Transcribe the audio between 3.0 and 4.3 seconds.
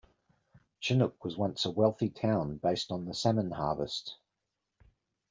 the salmon harvest.